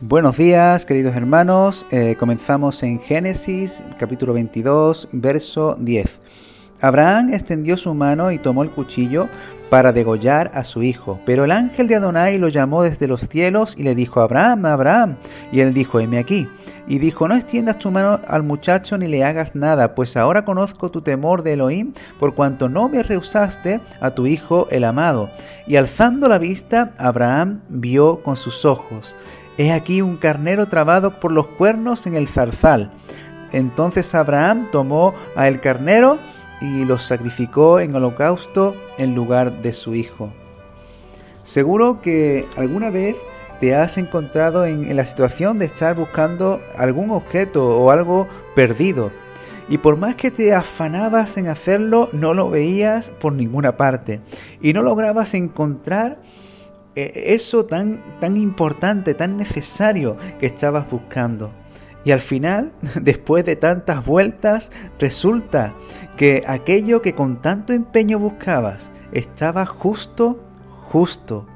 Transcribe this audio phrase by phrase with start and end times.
[0.00, 1.86] Buenos días, queridos hermanos.
[1.90, 6.20] Eh, comenzamos en Génesis, capítulo 22, verso 10.
[6.80, 9.28] Abraham extendió su mano y tomó el cuchillo
[9.70, 11.18] para degollar a su hijo.
[11.24, 15.16] Pero el ángel de Adonai lo llamó desde los cielos y le dijo, Abraham, Abraham.
[15.50, 16.46] Y él dijo, heme aquí.
[16.86, 20.90] Y dijo, no extiendas tu mano al muchacho ni le hagas nada, pues ahora conozco
[20.90, 25.30] tu temor de Elohim, por cuanto no me rehusaste a tu hijo el amado.
[25.66, 29.14] Y alzando la vista, Abraham vio con sus ojos.
[29.56, 32.92] He aquí un carnero trabado por los cuernos en el zarzal.
[33.52, 36.18] Entonces Abraham tomó a el carnero
[36.60, 40.30] y lo sacrificó en holocausto en lugar de su hijo.
[41.44, 43.16] Seguro que alguna vez
[43.60, 48.26] te has encontrado en, la situación de estar buscando algún objeto o algo
[48.56, 49.12] perdido.
[49.68, 54.20] Y por más que te afanabas en hacerlo, no lo veías por ninguna parte.
[54.60, 56.18] Y no lograbas encontrar
[56.96, 61.50] eso tan, tan importante, tan necesario que estabas buscando.
[62.04, 65.74] Y al final, después de tantas vueltas, resulta
[66.16, 70.38] que aquello que con tanto empeño buscabas estaba justo,
[70.90, 71.46] justo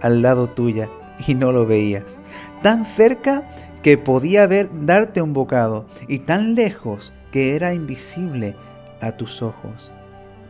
[0.00, 0.88] al lado tuya
[1.26, 2.18] y no lo veías.
[2.62, 3.48] Tan cerca
[3.82, 8.54] que podía ver darte un bocado y tan lejos que era invisible
[9.00, 9.90] a tus ojos.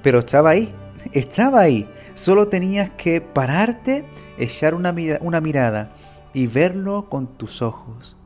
[0.03, 0.73] Pero estaba ahí,
[1.13, 1.87] estaba ahí.
[2.15, 4.05] Solo tenías que pararte,
[4.39, 5.93] echar una, una mirada
[6.35, 8.17] y verlo con tus ojos.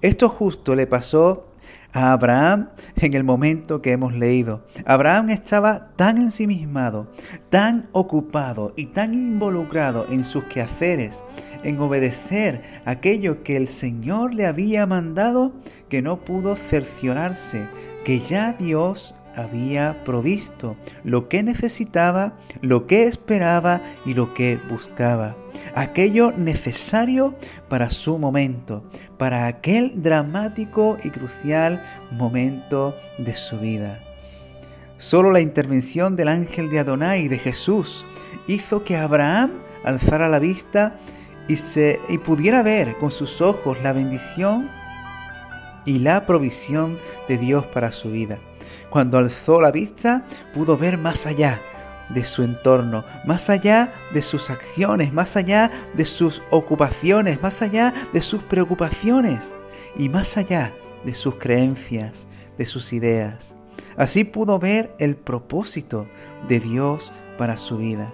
[0.00, 1.48] Esto justo le pasó
[1.92, 4.64] a Abraham en el momento que hemos leído.
[4.84, 7.10] Abraham estaba tan ensimismado,
[7.50, 11.22] tan ocupado y tan involucrado en sus quehaceres,
[11.62, 15.52] en obedecer aquello que el Señor le había mandado,
[15.88, 17.66] que no pudo cerciorarse
[18.04, 25.36] que ya Dios había provisto lo que necesitaba, lo que esperaba y lo que buscaba.
[25.74, 27.34] Aquello necesario
[27.68, 28.84] para su momento,
[29.18, 33.98] para aquel dramático y crucial momento de su vida.
[34.98, 38.06] Solo la intervención del ángel de Adonai, de Jesús,
[38.46, 39.50] hizo que Abraham
[39.84, 40.96] alzara la vista
[41.48, 44.70] y, se, y pudiera ver con sus ojos la bendición
[45.84, 48.38] y la provisión de Dios para su vida.
[48.90, 51.60] Cuando alzó la vista, pudo ver más allá
[52.08, 57.92] de su entorno, más allá de sus acciones, más allá de sus ocupaciones, más allá
[58.12, 59.52] de sus preocupaciones
[59.96, 60.72] y más allá
[61.04, 62.26] de sus creencias,
[62.58, 63.56] de sus ideas.
[63.96, 66.06] Así pudo ver el propósito
[66.48, 68.12] de Dios para su vida.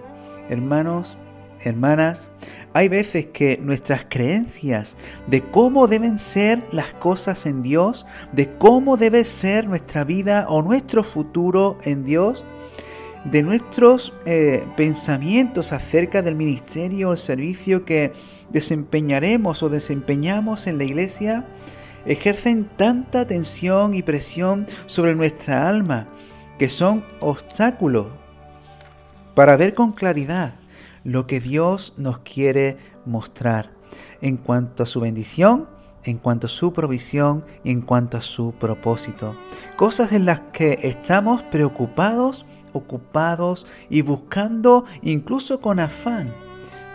[0.49, 1.17] Hermanos,
[1.63, 2.29] hermanas,
[2.73, 4.95] hay veces que nuestras creencias
[5.27, 10.61] de cómo deben ser las cosas en Dios, de cómo debe ser nuestra vida o
[10.61, 12.43] nuestro futuro en Dios,
[13.25, 18.13] de nuestros eh, pensamientos acerca del ministerio o el servicio que
[18.49, 21.45] desempeñaremos o desempeñamos en la iglesia,
[22.05, 26.07] ejercen tanta tensión y presión sobre nuestra alma
[26.57, 28.07] que son obstáculos
[29.33, 30.58] para ver con claridad
[31.03, 33.71] lo que Dios nos quiere mostrar
[34.21, 35.67] en cuanto a su bendición,
[36.03, 39.35] en cuanto a su provisión y en cuanto a su propósito.
[39.75, 46.33] Cosas en las que estamos preocupados, ocupados y buscando incluso con afán,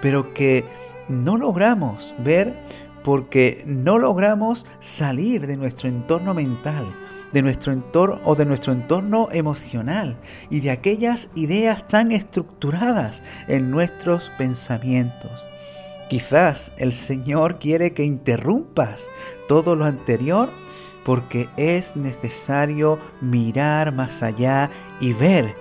[0.01, 0.65] pero que
[1.09, 2.55] no logramos ver
[3.05, 6.87] porque no logramos salir de nuestro entorno mental,
[7.33, 10.17] de nuestro entorno o de nuestro entorno emocional
[10.51, 15.31] y de aquellas ideas tan estructuradas en nuestros pensamientos.
[16.09, 19.09] Quizás el Señor quiere que interrumpas
[19.49, 20.51] todo lo anterior
[21.05, 25.55] porque es necesario mirar más allá y ver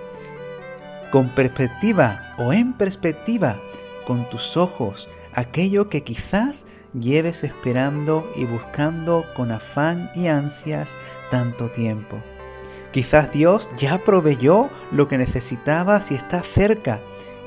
[1.10, 3.60] con perspectiva o en perspectiva
[4.06, 6.66] con tus ojos aquello que quizás
[6.98, 10.96] lleves esperando y buscando con afán y ansias
[11.30, 12.18] tanto tiempo.
[12.92, 17.00] Quizás Dios ya proveyó lo que necesitabas y está cerca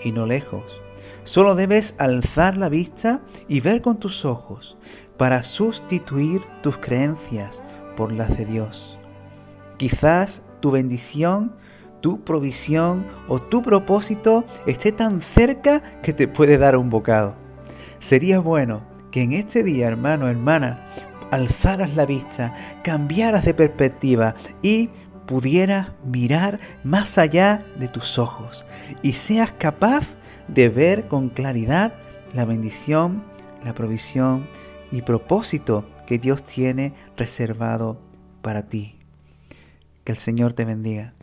[0.03, 0.81] y no lejos.
[1.23, 4.77] Solo debes alzar la vista y ver con tus ojos
[5.17, 7.63] para sustituir tus creencias
[7.95, 8.97] por las de Dios.
[9.77, 11.53] Quizás tu bendición,
[12.01, 17.35] tu provisión o tu propósito esté tan cerca que te puede dar un bocado.
[17.99, 20.85] Sería bueno que en este día, hermano, hermana,
[21.31, 24.89] alzaras la vista, cambiaras de perspectiva y
[25.25, 28.65] pudieras mirar más allá de tus ojos
[29.01, 30.07] y seas capaz
[30.47, 31.93] de ver con claridad
[32.33, 33.23] la bendición,
[33.63, 34.47] la provisión
[34.91, 37.99] y propósito que Dios tiene reservado
[38.41, 38.95] para ti.
[40.05, 41.13] Que el Señor te bendiga.